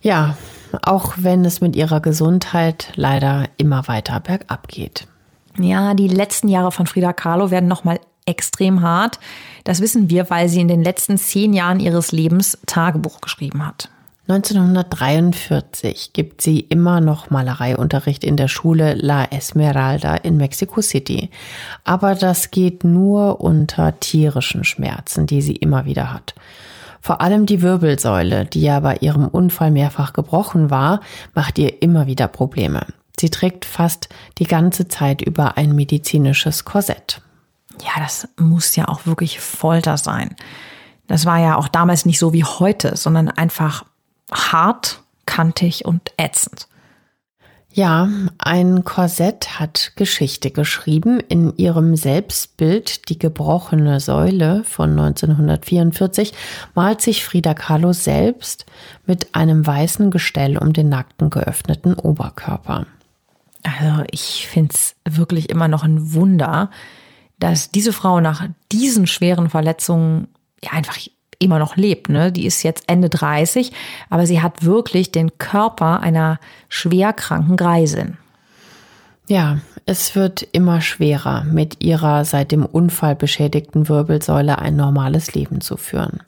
[0.00, 0.36] Ja,
[0.84, 5.08] auch wenn es mit ihrer Gesundheit leider immer weiter bergab geht.
[5.58, 9.18] Ja, die letzten Jahre von Frida Kahlo werden nochmal extrem hart.
[9.64, 13.88] Das wissen wir, weil sie in den letzten zehn Jahren ihres Lebens Tagebuch geschrieben hat.
[14.26, 21.28] 1943 gibt sie immer noch Malereiunterricht in der Schule La Esmeralda in Mexico City.
[21.84, 26.34] Aber das geht nur unter tierischen Schmerzen, die sie immer wieder hat.
[27.02, 31.00] Vor allem die Wirbelsäule, die ja bei ihrem Unfall mehrfach gebrochen war,
[31.34, 32.86] macht ihr immer wieder Probleme.
[33.20, 34.08] Sie trägt fast
[34.38, 37.20] die ganze Zeit über ein medizinisches Korsett.
[37.82, 40.34] Ja, das muss ja auch wirklich Folter sein.
[41.06, 43.84] Das war ja auch damals nicht so wie heute, sondern einfach
[44.32, 46.68] hart, kantig und ätzend.
[47.76, 48.08] Ja,
[48.38, 51.18] ein Korsett hat Geschichte geschrieben.
[51.18, 56.32] In ihrem Selbstbild Die gebrochene Säule von 1944
[56.76, 58.64] malt sich Frida Kahlo selbst
[59.06, 62.86] mit einem weißen Gestell um den nackten geöffneten Oberkörper.
[63.64, 66.70] Also ich finde es wirklich immer noch ein Wunder,
[67.40, 70.28] dass diese Frau nach diesen schweren Verletzungen
[70.62, 70.98] ja einfach
[71.38, 72.08] immer noch lebt.
[72.08, 72.32] Ne?
[72.32, 73.72] Die ist jetzt Ende 30,
[74.10, 78.18] aber sie hat wirklich den Körper einer schwerkranken Greisin.
[79.26, 85.60] Ja, es wird immer schwerer, mit ihrer seit dem Unfall beschädigten Wirbelsäule ein normales Leben
[85.60, 86.20] zu führen.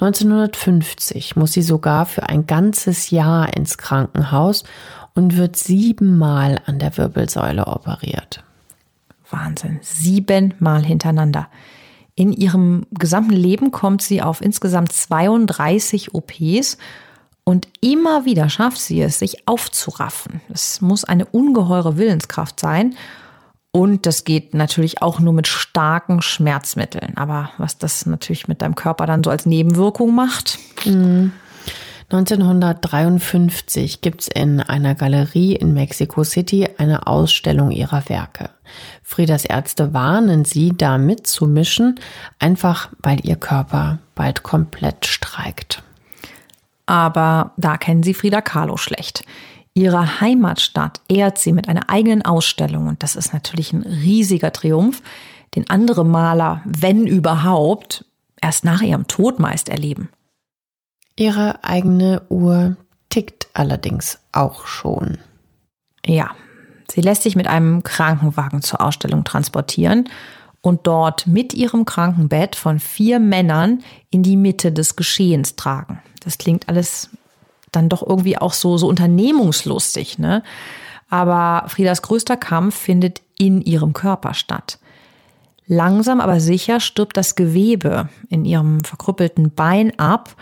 [0.00, 4.64] 1950 muss sie sogar für ein ganzes Jahr ins Krankenhaus
[5.14, 8.42] und wird siebenmal an der Wirbelsäule operiert.
[9.30, 11.48] Wahnsinn, siebenmal hintereinander.
[12.14, 16.76] In ihrem gesamten Leben kommt sie auf insgesamt 32 OPs
[17.44, 20.40] und immer wieder schafft sie es, sich aufzuraffen.
[20.52, 22.94] Es muss eine ungeheure Willenskraft sein.
[23.74, 27.16] Und das geht natürlich auch nur mit starken Schmerzmitteln.
[27.16, 30.58] Aber was das natürlich mit deinem Körper dann so als Nebenwirkung macht.
[30.84, 31.32] Mhm.
[32.12, 38.50] 1953 gibt's in einer Galerie in Mexico City eine Ausstellung ihrer Werke.
[39.02, 41.98] Friedas Ärzte warnen sie, da mitzumischen,
[42.38, 45.82] einfach weil ihr Körper bald komplett streikt.
[46.84, 49.24] Aber da kennen sie Frida Kahlo schlecht.
[49.72, 55.00] Ihre Heimatstadt ehrt sie mit einer eigenen Ausstellung und das ist natürlich ein riesiger Triumph,
[55.54, 58.04] den andere Maler, wenn überhaupt,
[58.38, 60.10] erst nach ihrem Tod meist erleben.
[61.22, 62.74] Ihre eigene Uhr
[63.08, 65.18] tickt allerdings auch schon.
[66.04, 66.32] Ja,
[66.90, 70.08] sie lässt sich mit einem Krankenwagen zur Ausstellung transportieren
[70.62, 76.02] und dort mit ihrem Krankenbett von vier Männern in die Mitte des Geschehens tragen.
[76.24, 77.10] Das klingt alles
[77.70, 80.42] dann doch irgendwie auch so, so unternehmungslustig, ne?
[81.08, 84.80] Aber Friedas größter Kampf findet in ihrem Körper statt.
[85.68, 90.34] Langsam aber sicher stirbt das Gewebe in ihrem verkrüppelten Bein ab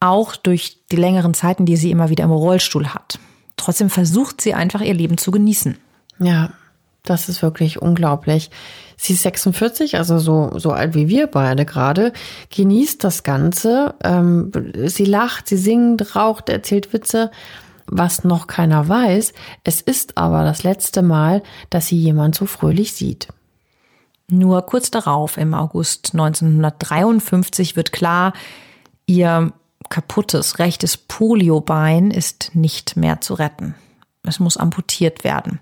[0.00, 3.18] auch durch die längeren Zeiten, die sie immer wieder im Rollstuhl hat.
[3.56, 5.78] Trotzdem versucht sie einfach ihr Leben zu genießen.
[6.18, 6.50] Ja,
[7.02, 8.50] das ist wirklich unglaublich.
[8.96, 12.12] Sie ist 46, also so, so alt wie wir beide gerade,
[12.54, 13.94] genießt das Ganze.
[14.02, 14.50] Ähm,
[14.86, 17.30] sie lacht, sie singt, raucht, erzählt Witze.
[17.86, 19.32] Was noch keiner weiß,
[19.62, 23.28] es ist aber das letzte Mal, dass sie jemand so fröhlich sieht.
[24.28, 28.32] Nur kurz darauf, im August 1953, wird klar,
[29.06, 29.52] ihr
[29.88, 33.74] kaputtes rechtes Poliobein ist nicht mehr zu retten.
[34.24, 35.60] Es muss amputiert werden,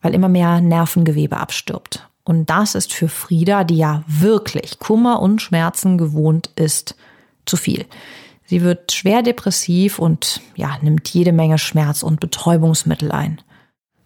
[0.00, 2.08] weil immer mehr Nervengewebe abstirbt.
[2.24, 6.96] Und das ist für Frieda, die ja wirklich Kummer und Schmerzen gewohnt ist,
[7.44, 7.86] zu viel.
[8.46, 13.40] Sie wird schwer depressiv und ja, nimmt jede Menge Schmerz- und Betäubungsmittel ein.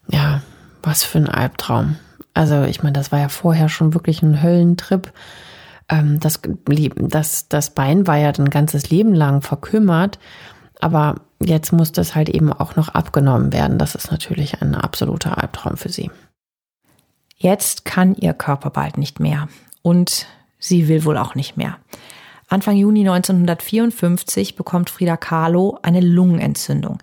[0.08, 0.42] Ja,
[0.82, 1.96] was für ein Albtraum.
[2.34, 5.12] Also, ich meine, das war ja vorher schon wirklich ein Höllentrip
[5.90, 6.40] das,
[6.96, 10.18] das, das Bein war ja ein ganzes Leben lang verkümmert,
[10.80, 13.78] aber jetzt muss das halt eben auch noch abgenommen werden.
[13.78, 16.10] Das ist natürlich ein absoluter Albtraum für sie.
[17.36, 19.48] Jetzt kann ihr Körper bald nicht mehr
[19.82, 20.26] und
[20.58, 21.78] sie will wohl auch nicht mehr.
[22.48, 26.98] Anfang Juni 1954 bekommt Frida Kahlo eine Lungenentzündung.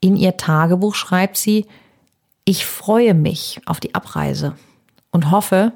[0.00, 1.66] In ihr Tagebuch schreibt sie,
[2.44, 4.54] ich freue mich auf die Abreise
[5.10, 5.72] und hoffe,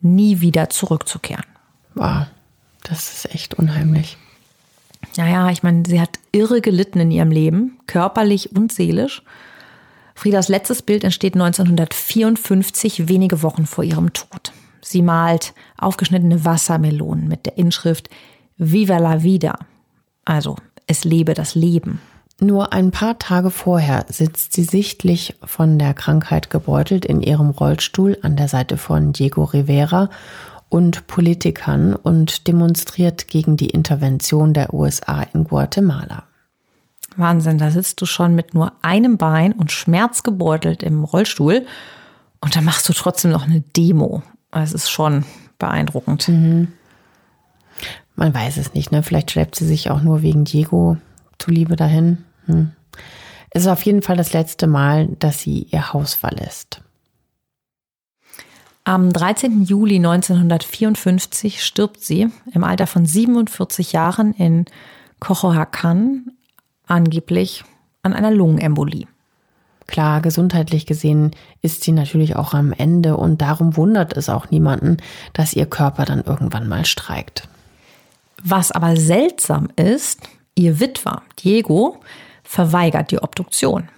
[0.00, 1.44] nie wieder zurückzukehren.
[1.96, 2.26] Wow,
[2.84, 4.18] das ist echt unheimlich.
[5.16, 9.22] Naja, ich meine, sie hat irre gelitten in ihrem Leben, körperlich und seelisch.
[10.14, 14.52] Friedas letztes Bild entsteht 1954, wenige Wochen vor ihrem Tod.
[14.82, 18.10] Sie malt aufgeschnittene Wassermelonen mit der Inschrift
[18.58, 19.58] Viva la vida,
[20.24, 20.56] also
[20.86, 22.00] es lebe das Leben.
[22.40, 28.18] Nur ein paar Tage vorher sitzt sie sichtlich von der Krankheit gebeutelt in ihrem Rollstuhl
[28.20, 30.10] an der Seite von Diego Rivera
[30.68, 36.24] und Politikern und demonstriert gegen die Intervention der USA in Guatemala.
[37.16, 41.66] Wahnsinn, da sitzt du schon mit nur einem Bein und schmerzgebeutelt im Rollstuhl
[42.40, 44.22] und dann machst du trotzdem noch eine Demo.
[44.50, 45.24] Es ist schon
[45.58, 46.28] beeindruckend.
[46.28, 46.68] Mhm.
[48.14, 49.02] Man weiß es nicht, ne?
[49.02, 50.96] Vielleicht schleppt sie sich auch nur wegen Diego
[51.38, 52.24] zuliebe dahin.
[52.46, 52.72] Hm.
[53.50, 56.82] Es ist auf jeden Fall das letzte Mal, dass sie ihr Haus verlässt.
[58.86, 59.64] Am 13.
[59.64, 64.64] Juli 1954 stirbt sie im Alter von 47 Jahren in
[65.18, 66.30] Cochoacan,
[66.86, 67.64] angeblich
[68.04, 69.08] an einer Lungenembolie.
[69.88, 71.32] Klar, gesundheitlich gesehen
[71.62, 74.98] ist sie natürlich auch am Ende und darum wundert es auch niemanden,
[75.32, 77.48] dass ihr Körper dann irgendwann mal streikt.
[78.44, 80.20] Was aber seltsam ist,
[80.54, 81.98] ihr Witwer Diego
[82.44, 83.88] verweigert die Obduktion.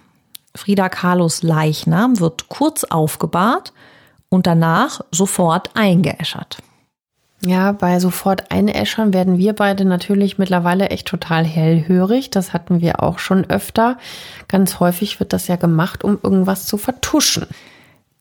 [0.55, 3.71] Frida Kahlos Leichnam wird kurz aufgebahrt
[4.29, 6.59] und danach sofort eingeäschert.
[7.41, 12.29] Ja, bei sofort einäschern werden wir beide natürlich mittlerweile echt total hellhörig.
[12.31, 13.97] Das hatten wir auch schon öfter.
[14.49, 17.47] Ganz häufig wird das ja gemacht, um irgendwas zu vertuschen.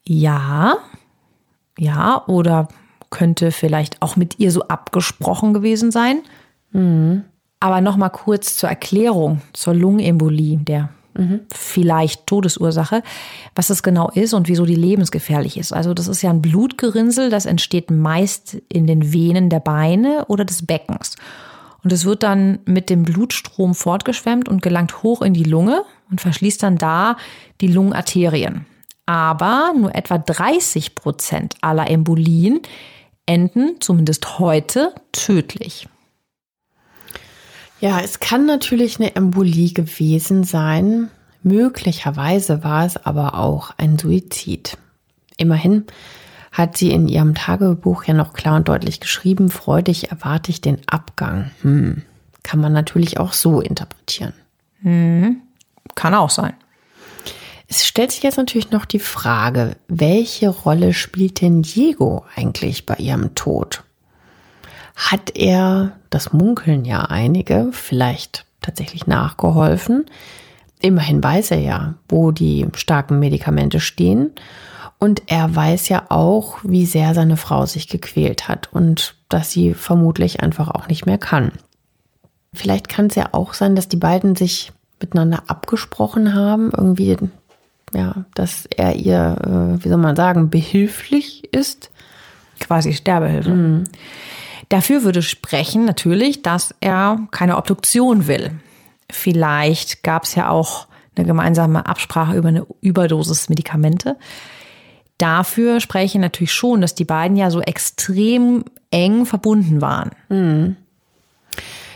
[0.04, 0.76] Ja,
[1.76, 2.68] ja, oder
[3.10, 6.20] könnte vielleicht auch mit ihr so abgesprochen gewesen sein.
[6.72, 7.24] Mhm.
[7.60, 10.90] Aber noch mal kurz zur Erklärung zur Lungenembolie, der.
[11.52, 13.02] Vielleicht Todesursache,
[13.54, 15.72] was das genau ist und wieso die lebensgefährlich ist.
[15.72, 20.44] Also das ist ja ein Blutgerinnsel, das entsteht meist in den Venen der Beine oder
[20.44, 21.16] des Beckens.
[21.82, 26.20] Und es wird dann mit dem Blutstrom fortgeschwemmt und gelangt hoch in die Lunge und
[26.20, 27.16] verschließt dann da
[27.60, 28.66] die Lungenarterien.
[29.06, 32.60] Aber nur etwa 30 Prozent aller Embolien
[33.26, 35.88] enden, zumindest heute, tödlich.
[37.80, 41.10] Ja, es kann natürlich eine Embolie gewesen sein.
[41.42, 44.76] Möglicherweise war es aber auch ein Suizid.
[45.36, 45.84] Immerhin
[46.50, 50.80] hat sie in ihrem Tagebuch ja noch klar und deutlich geschrieben, freudig erwarte ich den
[50.88, 51.52] Abgang.
[51.62, 52.02] Hm.
[52.42, 54.32] Kann man natürlich auch so interpretieren.
[54.82, 55.42] Hm.
[55.94, 56.54] Kann auch sein.
[57.68, 62.96] Es stellt sich jetzt natürlich noch die Frage, welche Rolle spielt denn Diego eigentlich bei
[62.96, 63.84] ihrem Tod?
[64.98, 70.06] Hat er, das munkeln ja einige, vielleicht tatsächlich nachgeholfen?
[70.80, 74.32] Immerhin weiß er ja, wo die starken Medikamente stehen.
[74.98, 79.72] Und er weiß ja auch, wie sehr seine Frau sich gequält hat und dass sie
[79.72, 81.52] vermutlich einfach auch nicht mehr kann.
[82.52, 87.16] Vielleicht kann es ja auch sein, dass die beiden sich miteinander abgesprochen haben, irgendwie,
[87.94, 89.36] ja, dass er ihr,
[89.78, 91.90] äh, wie soll man sagen, behilflich ist.
[92.58, 93.50] Quasi Sterbehilfe.
[93.50, 93.84] Mhm.
[94.68, 98.50] Dafür würde sprechen natürlich, dass er keine Obduktion will.
[99.10, 104.16] Vielleicht gab es ja auch eine gemeinsame Absprache über eine Überdosis Medikamente.
[105.16, 110.10] Dafür spreche natürlich schon, dass die beiden ja so extrem eng verbunden waren.
[110.28, 110.76] Mhm.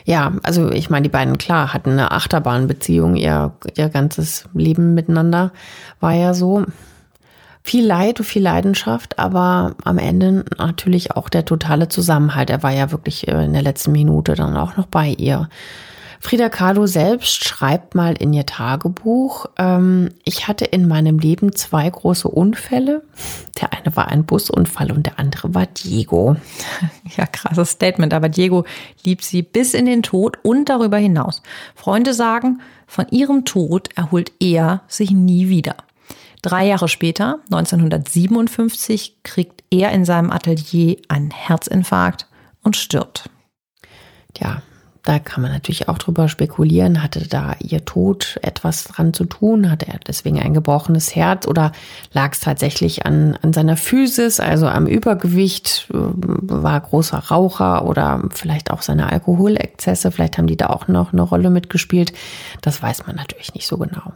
[0.04, 5.52] Ja, also ich meine, die beiden, klar, hatten eine Achterbahnbeziehung, ihr, ihr ganzes Leben miteinander
[6.00, 6.64] war ja so.
[7.64, 12.50] Viel Leid und viel Leidenschaft, aber am Ende natürlich auch der totale Zusammenhalt.
[12.50, 15.48] Er war ja wirklich äh, in der letzten Minute dann auch noch bei ihr.
[16.24, 21.90] Frida Kahlo selbst schreibt mal in ihr Tagebuch, ähm, ich hatte in meinem Leben zwei
[21.90, 23.02] große Unfälle.
[23.60, 26.36] Der eine war ein Busunfall und der andere war Diego.
[27.16, 28.64] Ja, krasses Statement, aber Diego
[29.04, 31.42] liebt sie bis in den Tod und darüber hinaus.
[31.74, 35.74] Freunde sagen, von ihrem Tod erholt er sich nie wieder.
[36.42, 42.26] Drei Jahre später, 1957, kriegt er in seinem Atelier einen Herzinfarkt
[42.62, 43.30] und stirbt.
[44.38, 44.62] Ja,
[45.04, 49.68] da kann man natürlich auch drüber spekulieren, hatte da ihr Tod etwas dran zu tun,
[49.68, 51.72] hatte er deswegen ein gebrochenes Herz oder
[52.12, 58.22] lag es tatsächlich an, an seiner Physis, also am Übergewicht, äh, war großer Raucher oder
[58.30, 62.12] vielleicht auch seine Alkoholexzesse, vielleicht haben die da auch noch eine Rolle mitgespielt.
[62.60, 64.12] Das weiß man natürlich nicht so genau.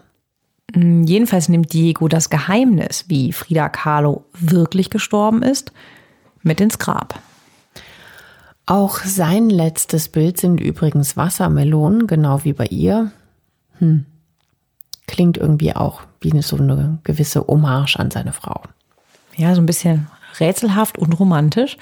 [0.74, 5.72] Mm, jedenfalls nimmt Diego das Geheimnis, wie Frida Kahlo wirklich gestorben ist,
[6.42, 7.20] mit ins Grab.
[8.66, 13.12] Auch sein letztes Bild sind übrigens Wassermelonen, genau wie bei ihr.
[13.78, 14.06] Hm.
[15.06, 18.62] Klingt irgendwie auch wie eine, so eine gewisse Hommage an seine Frau.
[19.36, 20.08] Ja, so ein bisschen
[20.40, 21.76] rätselhaft und romantisch.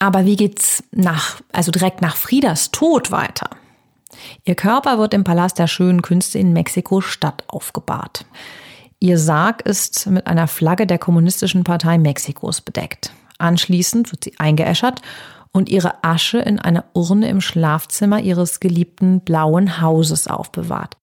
[0.00, 3.48] Aber wie geht's nach, also direkt nach Friedas Tod weiter?
[4.44, 8.24] Ihr Körper wird im Palast der schönen Künste in Mexiko-Stadt aufgebahrt.
[9.00, 13.12] Ihr Sarg ist mit einer Flagge der Kommunistischen Partei Mexikos bedeckt.
[13.38, 15.02] Anschließend wird sie eingeäschert
[15.52, 20.96] und ihre Asche in einer Urne im Schlafzimmer ihres geliebten blauen Hauses aufbewahrt.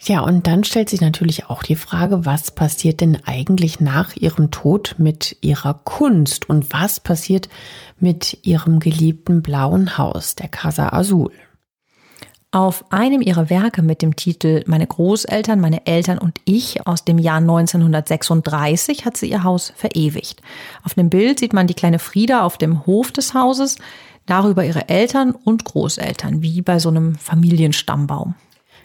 [0.00, 4.52] Ja, und dann stellt sich natürlich auch die Frage, was passiert denn eigentlich nach ihrem
[4.52, 7.48] Tod mit ihrer Kunst und was passiert
[7.98, 11.32] mit ihrem geliebten blauen Haus, der Casa Azul?
[12.50, 17.18] Auf einem ihrer Werke mit dem Titel Meine Großeltern, meine Eltern und ich aus dem
[17.18, 20.40] Jahr 1936 hat sie ihr Haus verewigt.
[20.82, 23.76] Auf dem Bild sieht man die kleine Frieda auf dem Hof des Hauses,
[24.24, 28.34] darüber ihre Eltern und Großeltern, wie bei so einem Familienstammbaum.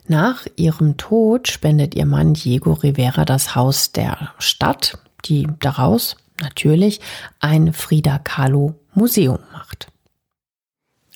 [0.09, 6.99] Nach ihrem Tod spendet ihr Mann Diego Rivera das Haus der Stadt, die daraus natürlich
[7.39, 9.93] ein Frida Kahlo Museum macht.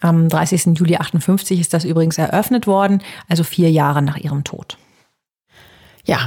[0.01, 0.77] Am 30.
[0.77, 4.77] Juli 58 ist das übrigens eröffnet worden, also vier Jahre nach ihrem Tod.
[6.05, 6.19] Ja,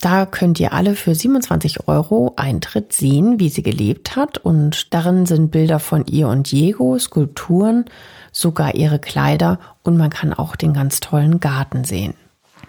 [0.00, 4.38] da könnt ihr alle für 27 Euro Eintritt sehen, wie sie gelebt hat.
[4.38, 7.84] Und darin sind Bilder von ihr und Diego, Skulpturen,
[8.32, 12.14] sogar ihre Kleider und man kann auch den ganz tollen Garten sehen.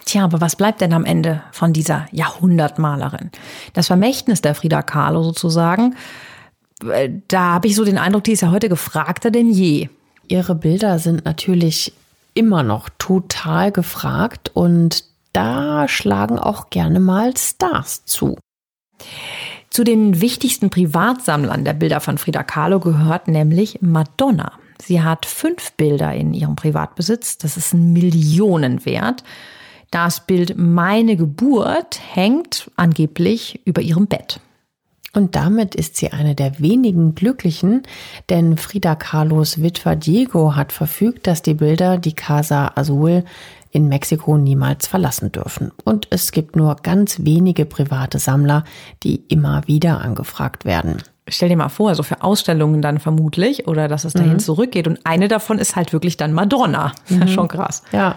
[0.04, 3.32] Tja, aber was bleibt denn am Ende von dieser Jahrhundertmalerin?
[3.74, 5.96] Das Vermächtnis der Frida Kahlo sozusagen.
[6.90, 9.90] Äh, da habe ich so den Eindruck, die ist ja heute gefragter denn je.
[10.28, 11.94] Ihre Bilder sind natürlich
[12.34, 18.38] immer noch total gefragt und da schlagen auch gerne mal Stars zu.
[19.70, 24.54] Zu den wichtigsten Privatsammlern der Bilder von Frida Kahlo gehört nämlich Madonna.
[24.82, 27.38] Sie hat fünf Bilder in ihrem Privatbesitz.
[27.38, 29.24] Das ist ein Millionenwert.
[29.92, 34.40] Das Bild Meine Geburt hängt angeblich über ihrem Bett.
[35.14, 37.84] Und damit ist sie eine der wenigen Glücklichen,
[38.30, 43.24] denn Frida Kahlos Witwer Diego hat verfügt, dass die Bilder die Casa Azul
[43.72, 45.72] in Mexiko niemals verlassen dürfen.
[45.84, 48.64] Und es gibt nur ganz wenige private Sammler,
[49.04, 51.04] die immer wieder angefragt werden.
[51.28, 54.40] Stell dir mal vor, so für Ausstellungen dann vermutlich oder dass es dahin mhm.
[54.40, 54.88] zurückgeht.
[54.88, 56.94] Und eine davon ist halt wirklich dann Madonna.
[57.10, 57.28] Mhm.
[57.28, 57.84] Schon krass.
[57.92, 58.16] Ja.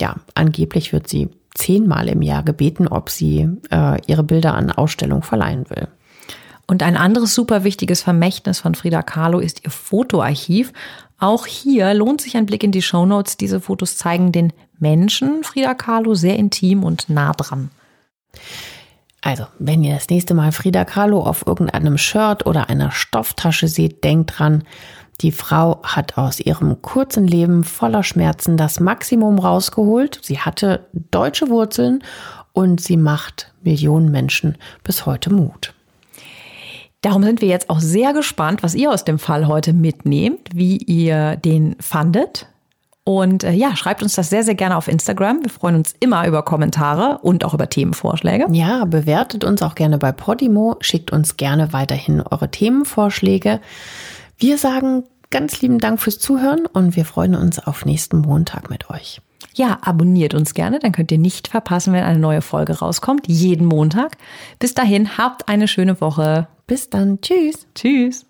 [0.00, 5.22] Ja, angeblich wird sie zehnmal im Jahr gebeten, ob sie äh, ihre Bilder an Ausstellung
[5.22, 5.88] verleihen will.
[6.66, 10.72] Und ein anderes super wichtiges Vermächtnis von Frida Kahlo ist ihr Fotoarchiv.
[11.18, 13.36] Auch hier lohnt sich ein Blick in die Shownotes.
[13.36, 17.70] Diese Fotos zeigen den Menschen Frida Kahlo sehr intim und nah dran.
[19.22, 24.04] Also, wenn ihr das nächste Mal Frida Kahlo auf irgendeinem Shirt oder einer Stofftasche seht,
[24.04, 24.64] denkt dran,
[25.20, 30.20] die Frau hat aus ihrem kurzen Leben voller Schmerzen das Maximum rausgeholt.
[30.22, 32.02] Sie hatte deutsche Wurzeln
[32.52, 35.72] und sie macht Millionen Menschen bis heute Mut.
[37.00, 40.76] Darum sind wir jetzt auch sehr gespannt, was ihr aus dem Fall heute mitnehmt, wie
[40.78, 42.46] ihr den fandet.
[43.04, 45.44] Und äh, ja, schreibt uns das sehr, sehr gerne auf Instagram.
[45.44, 48.46] Wir freuen uns immer über Kommentare und auch über Themenvorschläge.
[48.50, 50.76] Ja, bewertet uns auch gerne bei Podimo.
[50.80, 53.60] Schickt uns gerne weiterhin eure Themenvorschläge.
[54.38, 58.90] Wir sagen ganz lieben Dank fürs Zuhören und wir freuen uns auf nächsten Montag mit
[58.90, 59.20] euch.
[59.54, 63.66] Ja, abonniert uns gerne, dann könnt ihr nicht verpassen, wenn eine neue Folge rauskommt, jeden
[63.66, 64.18] Montag.
[64.58, 66.48] Bis dahin, habt eine schöne Woche.
[66.66, 67.20] Bis dann.
[67.22, 67.66] Tschüss.
[67.74, 68.25] Tschüss.